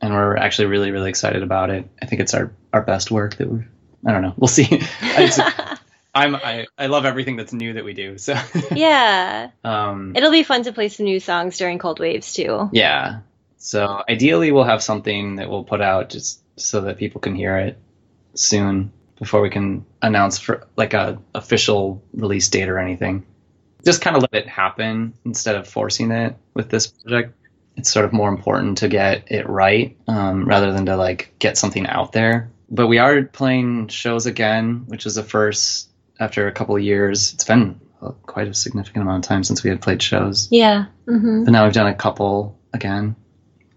and 0.00 0.12
we're 0.12 0.36
actually 0.36 0.66
really 0.66 0.90
really 0.90 1.08
excited 1.08 1.44
about 1.44 1.70
it 1.70 1.88
i 2.02 2.06
think 2.06 2.20
it's 2.20 2.34
our 2.34 2.50
our 2.72 2.82
best 2.82 3.12
work 3.12 3.36
that 3.36 3.48
we're 3.48 3.64
i 4.04 4.10
don't 4.10 4.22
know 4.22 4.34
we'll 4.36 4.48
see 4.48 4.64
It's- 5.02 5.38
i'm 6.14 6.34
I, 6.34 6.66
I 6.76 6.86
love 6.86 7.04
everything 7.04 7.36
that's 7.36 7.52
new 7.52 7.74
that 7.74 7.84
we 7.84 7.92
do 7.94 8.18
so 8.18 8.34
yeah. 8.74 9.50
um 9.62 10.16
It'll 10.16 10.32
be 10.32 10.42
fun 10.42 10.64
to 10.64 10.72
play 10.72 10.88
some 10.88 11.04
new 11.06 11.20
songs 11.20 11.58
during 11.58 11.78
Cold 11.78 12.00
Waves 12.00 12.32
too. 12.34 12.70
yeah 12.72 13.20
so 13.58 14.02
ideally 14.08 14.50
we'll 14.50 14.64
have 14.64 14.82
something 14.82 15.36
that 15.36 15.48
we'll 15.48 15.62
put 15.62 15.80
out 15.80 16.10
just 16.10 16.40
so 16.58 16.80
that 16.80 16.98
people 16.98 17.20
can 17.20 17.36
hear 17.36 17.56
it 17.56 17.78
soon 18.34 18.90
before 19.18 19.40
we 19.40 19.50
can 19.50 19.84
announce 20.02 20.38
for 20.38 20.66
like 20.76 20.94
a 20.94 21.18
official 21.34 22.02
release 22.12 22.48
date 22.48 22.68
or 22.68 22.78
anything. 22.78 23.26
Just 23.84 24.02
kind 24.02 24.16
of 24.16 24.22
let 24.22 24.34
it 24.34 24.48
happen 24.48 25.14
instead 25.24 25.56
of 25.56 25.68
forcing 25.68 26.10
it 26.10 26.36
with 26.54 26.68
this 26.68 26.86
project. 26.86 27.34
It's 27.76 27.90
sort 27.90 28.04
of 28.04 28.12
more 28.12 28.28
important 28.28 28.78
to 28.78 28.88
get 28.88 29.30
it 29.30 29.48
right 29.48 29.96
um, 30.08 30.46
rather 30.46 30.72
than 30.72 30.86
to 30.86 30.96
like 30.96 31.34
get 31.38 31.58
something 31.58 31.86
out 31.86 32.12
there. 32.12 32.50
But 32.68 32.88
we 32.88 32.98
are 32.98 33.22
playing 33.22 33.88
shows 33.88 34.26
again 34.26 34.84
which 34.86 35.06
is 35.06 35.14
the 35.14 35.22
first 35.22 35.90
after 36.18 36.48
a 36.48 36.52
couple 36.52 36.76
of 36.76 36.82
years. 36.82 37.32
It's 37.34 37.44
been 37.44 37.80
quite 38.24 38.48
a 38.48 38.54
significant 38.54 39.02
amount 39.02 39.24
of 39.24 39.28
time 39.28 39.44
since 39.44 39.62
we 39.62 39.70
had 39.70 39.80
played 39.80 40.02
shows. 40.02 40.48
Yeah. 40.50 40.86
hmm 41.06 41.44
but 41.44 41.52
now 41.52 41.64
we've 41.64 41.72
done 41.72 41.86
a 41.86 41.94
couple 41.94 42.58
again. 42.72 43.16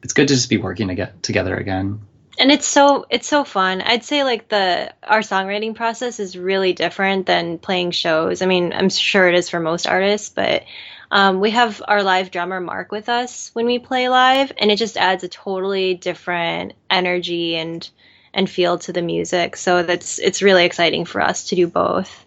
It's 0.02 0.13
good 0.13 0.28
to 0.30 0.34
just 0.34 0.49
be 0.49 0.58
working 0.58 0.88
to 0.88 0.95
get 0.95 1.21
together 1.23 1.56
again 1.56 2.02
And 2.39 2.52
it's 2.52 2.67
so 2.67 3.06
it's 3.10 3.28
so 3.28 3.43
fun. 3.43 3.82
I'd 3.82 4.06
say 4.06 4.23
like 4.23 4.47
the 4.47 4.93
our 5.04 5.19
songwriting 5.19 5.75
process 5.75 6.19
is 6.19 6.38
really 6.38 6.73
different 6.73 7.25
than 7.25 7.60
playing 7.60 7.91
shows. 7.91 8.41
I 8.41 8.45
mean, 8.45 8.71
I'm 8.73 8.89
sure 8.89 9.28
it 9.28 9.36
is 9.36 9.49
for 9.49 9.60
most 9.60 9.86
artists, 9.88 10.30
but 10.30 10.63
um, 11.12 11.41
we 11.41 11.52
have 11.52 11.82
our 11.86 12.02
live 12.02 12.32
drummer 12.32 12.62
Mark 12.62 12.91
with 12.91 13.10
us 13.10 13.52
when 13.54 13.65
we 13.65 13.78
play 13.80 14.10
live, 14.10 14.54
and 14.58 14.71
it 14.71 14.78
just 14.78 14.95
adds 14.95 15.23
a 15.23 15.28
totally 15.28 15.95
different 15.95 16.73
energy 16.89 17.58
and 17.58 17.89
and 18.34 18.49
feel 18.49 18.78
to 18.80 18.93
the 18.93 19.02
music. 19.02 19.58
So 19.58 19.84
that's 19.84 20.17
it's 20.19 20.41
really 20.41 20.63
exciting 20.65 21.06
for 21.06 21.21
us 21.21 21.49
to 21.49 21.56
do 21.56 21.67
both. 21.67 22.25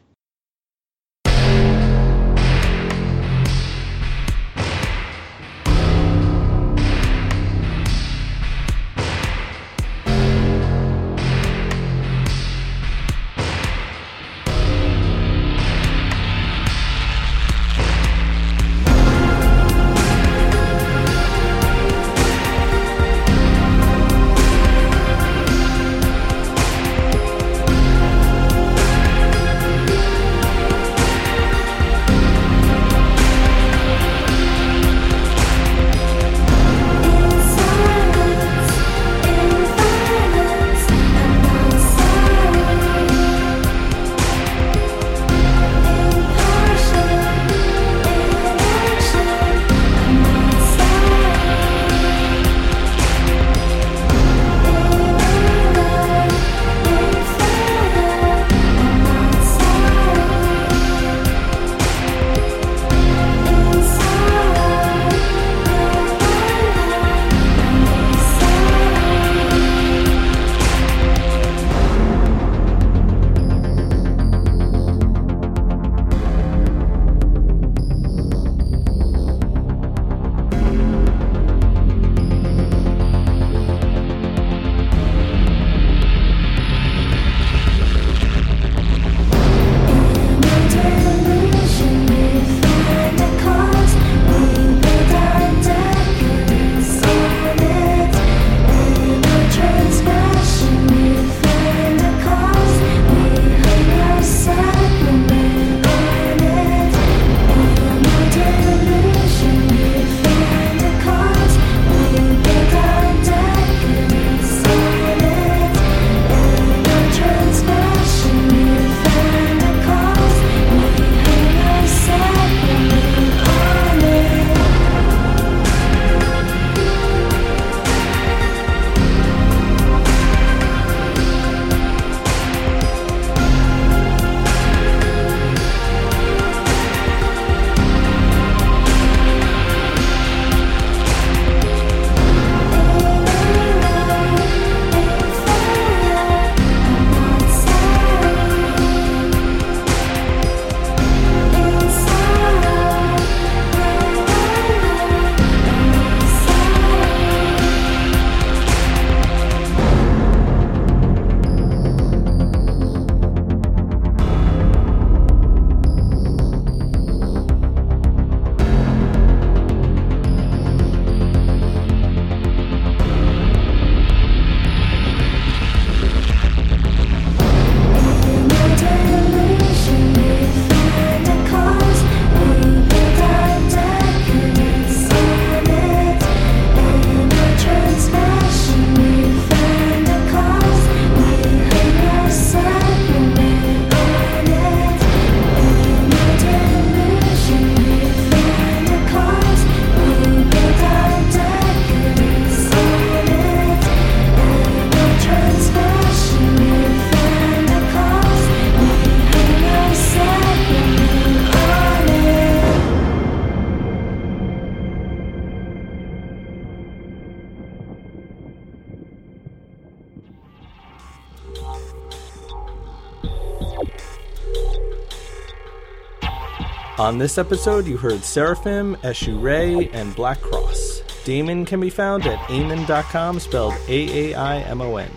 On 227.02 227.18
this 227.18 227.36
episode, 227.36 227.88
you 227.88 227.96
heard 227.96 228.22
Seraphim, 228.22 228.94
Eshu 229.02 229.42
Ray, 229.42 229.88
and 229.88 230.14
Black 230.14 230.40
Cross. 230.40 231.02
Damon 231.24 231.64
can 231.64 231.80
be 231.80 231.90
found 231.90 232.24
at 232.28 232.38
aaimon.com, 232.48 233.40
spelled 233.40 233.74
A 233.88 234.30
A 234.30 234.34
I 234.36 234.58
M 234.60 234.80
O 234.80 234.98
N. 234.98 235.10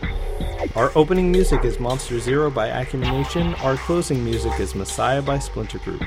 Our 0.76 0.92
opening 0.96 1.32
music 1.32 1.64
is 1.64 1.80
Monster 1.80 2.20
Zero 2.20 2.50
by 2.50 2.70
Acumen 2.70 3.12
Nation. 3.12 3.54
Our 3.62 3.78
closing 3.78 4.26
music 4.26 4.60
is 4.60 4.74
Messiah 4.74 5.22
by 5.22 5.38
Splinter 5.38 5.78
Group. 5.78 6.02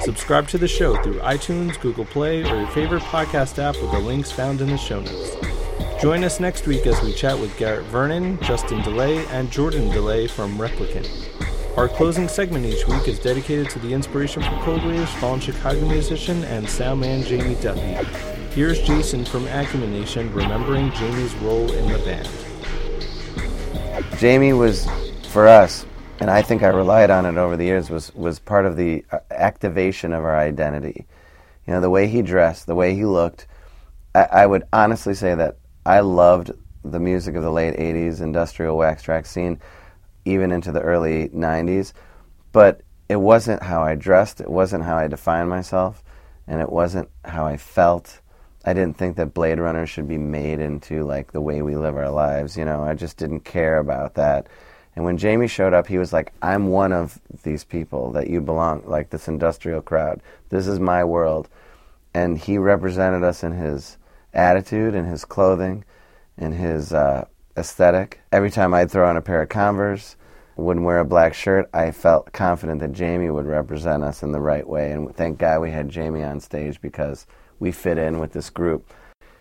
Subscribe 0.00 0.48
to 0.48 0.56
the 0.56 0.66
show 0.66 0.96
through 1.02 1.18
iTunes, 1.18 1.78
Google 1.78 2.06
Play, 2.06 2.42
or 2.50 2.60
your 2.60 2.68
favorite 2.68 3.02
podcast 3.02 3.58
app 3.58 3.74
with 3.82 3.92
the 3.92 3.98
links 3.98 4.32
found 4.32 4.62
in 4.62 4.70
the 4.70 4.78
show 4.78 5.02
notes. 5.02 5.36
Join 6.00 6.24
us 6.24 6.40
next 6.40 6.66
week 6.66 6.86
as 6.86 7.02
we 7.02 7.12
chat 7.12 7.38
with 7.38 7.54
Garrett 7.58 7.84
Vernon, 7.88 8.40
Justin 8.40 8.80
DeLay, 8.80 9.26
and 9.26 9.50
Jordan 9.50 9.90
DeLay 9.90 10.26
from 10.26 10.56
Replicant. 10.56 11.47
Our 11.78 11.88
closing 11.88 12.26
segment 12.26 12.66
each 12.66 12.88
week 12.88 13.06
is 13.06 13.20
dedicated 13.20 13.70
to 13.70 13.78
the 13.78 13.94
inspiration 13.94 14.42
for 14.42 14.50
Cold 14.64 14.84
Waves, 14.84 15.14
fallen 15.14 15.38
Chicago 15.38 15.86
musician 15.86 16.42
and 16.42 16.66
soundman 16.66 17.24
Jamie 17.24 17.54
Duffy. 17.54 17.94
Here's 18.52 18.80
Jason 18.80 19.24
from 19.24 19.46
Acumen 19.46 19.92
Nation 19.92 20.34
remembering 20.34 20.90
Jamie's 20.94 21.32
role 21.36 21.70
in 21.70 21.92
the 21.92 21.98
band. 22.00 22.28
Jamie 24.18 24.54
was, 24.54 24.88
for 25.28 25.46
us, 25.46 25.86
and 26.18 26.28
I 26.28 26.42
think 26.42 26.64
I 26.64 26.66
relied 26.66 27.10
on 27.10 27.24
it 27.26 27.36
over 27.36 27.56
the 27.56 27.66
years, 27.66 27.90
was, 27.90 28.12
was 28.16 28.40
part 28.40 28.66
of 28.66 28.76
the 28.76 29.04
uh, 29.12 29.20
activation 29.30 30.12
of 30.12 30.24
our 30.24 30.36
identity. 30.36 31.06
You 31.64 31.74
know, 31.74 31.80
the 31.80 31.90
way 31.90 32.08
he 32.08 32.22
dressed, 32.22 32.66
the 32.66 32.74
way 32.74 32.96
he 32.96 33.04
looked. 33.04 33.46
I, 34.16 34.24
I 34.24 34.46
would 34.46 34.64
honestly 34.72 35.14
say 35.14 35.36
that 35.36 35.58
I 35.86 36.00
loved 36.00 36.50
the 36.84 36.98
music 36.98 37.36
of 37.36 37.44
the 37.44 37.52
late 37.52 37.76
80s 37.76 38.20
industrial 38.20 38.76
Wax 38.76 39.04
Trax 39.04 39.26
scene, 39.26 39.60
even 40.28 40.52
into 40.52 40.72
the 40.72 40.80
early 40.80 41.28
90s. 41.30 41.92
But 42.52 42.82
it 43.08 43.16
wasn't 43.16 43.62
how 43.62 43.82
I 43.82 43.94
dressed, 43.94 44.40
it 44.40 44.50
wasn't 44.50 44.84
how 44.84 44.96
I 44.96 45.08
defined 45.08 45.48
myself, 45.48 46.02
and 46.46 46.60
it 46.60 46.70
wasn't 46.70 47.08
how 47.24 47.46
I 47.46 47.56
felt. 47.56 48.20
I 48.64 48.74
didn't 48.74 48.98
think 48.98 49.16
that 49.16 49.32
Blade 49.32 49.58
Runner 49.58 49.86
should 49.86 50.08
be 50.08 50.18
made 50.18 50.60
into 50.60 51.04
like 51.04 51.32
the 51.32 51.40
way 51.40 51.62
we 51.62 51.76
live 51.76 51.96
our 51.96 52.10
lives. 52.10 52.56
You 52.56 52.64
know, 52.64 52.82
I 52.82 52.94
just 52.94 53.16
didn't 53.16 53.40
care 53.40 53.78
about 53.78 54.14
that. 54.14 54.46
And 54.94 55.04
when 55.04 55.16
Jamie 55.16 55.48
showed 55.48 55.72
up, 55.72 55.86
he 55.86 55.96
was 55.96 56.12
like, 56.12 56.32
"I'm 56.42 56.68
one 56.68 56.92
of 56.92 57.18
these 57.44 57.64
people 57.64 58.10
that 58.12 58.28
you 58.28 58.40
belong, 58.40 58.82
like 58.84 59.10
this 59.10 59.28
industrial 59.28 59.80
crowd. 59.80 60.20
This 60.50 60.66
is 60.66 60.80
my 60.80 61.04
world." 61.04 61.48
And 62.12 62.36
he 62.36 62.58
represented 62.58 63.22
us 63.22 63.44
in 63.44 63.52
his 63.52 63.96
attitude, 64.34 64.94
in 64.94 65.04
his 65.04 65.24
clothing, 65.24 65.84
in 66.36 66.52
his 66.52 66.92
uh, 66.92 67.26
aesthetic. 67.58 68.20
Every 68.32 68.50
time 68.50 68.72
I'd 68.72 68.90
throw 68.90 69.08
on 69.08 69.16
a 69.16 69.22
pair 69.22 69.42
of 69.42 69.48
Converse, 69.48 70.16
wouldn't 70.56 70.84
wear 70.84 70.98
a 70.98 71.04
black 71.04 71.34
shirt, 71.34 71.68
I 71.72 71.92
felt 71.92 72.32
confident 72.32 72.80
that 72.80 72.92
Jamie 72.92 73.30
would 73.30 73.46
represent 73.46 74.02
us 74.02 74.22
in 74.22 74.32
the 74.32 74.40
right 74.40 74.66
way. 74.66 74.92
And 74.92 75.14
thank 75.14 75.38
God 75.38 75.60
we 75.60 75.70
had 75.70 75.88
Jamie 75.88 76.24
on 76.24 76.40
stage 76.40 76.80
because 76.80 77.26
we 77.60 77.70
fit 77.70 77.98
in 77.98 78.18
with 78.18 78.32
this 78.32 78.50
group. 78.50 78.92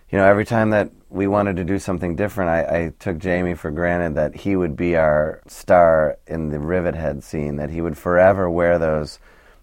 You 0.10 0.18
know, 0.18 0.26
every 0.26 0.46
time 0.46 0.70
that 0.70 0.92
we 1.10 1.28
wanted 1.28 1.58
to 1.58 1.64
do 1.64 1.80
something 1.80 2.16
different, 2.16 2.50
I, 2.50 2.60
I, 2.62 2.94
took 3.00 3.18
Jamie 3.18 3.56
for 3.56 3.72
granted 3.72 4.16
that 4.16 4.36
he 4.36 4.56
would 4.56 4.76
be 4.76 4.96
our 4.96 5.42
star 5.48 6.18
in 6.28 6.50
the 6.50 6.60
Rivet 6.60 6.96
Head 6.96 7.24
scene, 7.24 7.58
that 7.58 7.72
he 7.72 7.82
would 7.82 7.98
forever 7.98 8.50
wear 8.50 8.80
those 8.80 9.20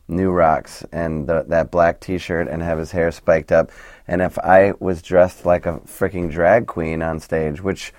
new 0.06 0.30
rocks 0.30 0.84
and 0.92 1.26
the, 1.26 1.44
that 1.48 1.70
black 1.70 2.00
t 2.00 2.18
shirt 2.18 2.46
and 2.46 2.62
have 2.62 2.78
his 2.78 2.90
hair 2.90 3.10
spiked 3.10 3.52
up. 3.52 3.70
And 4.06 4.20
if 4.20 4.38
I 4.38 4.74
was 4.80 5.00
dressed 5.00 5.46
like 5.46 5.64
a 5.64 5.80
freaking 5.80 6.30
drag 6.30 6.66
queen 6.66 7.00
on 7.00 7.20
stage, 7.20 7.62
which 7.62 7.92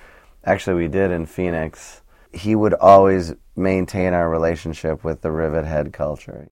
actually 0.46 0.76
we 0.84 0.88
did 0.88 1.12
in 1.12 1.26
Phoenix, 1.26 2.02
he 2.32 2.56
would 2.56 2.74
always 2.74 3.34
maintain 3.56 4.14
our 4.14 4.30
relationship 4.30 5.04
with 5.04 5.22
the 5.22 5.32
Rivet 5.32 5.66
Head 5.66 5.94
culture. 5.94 6.44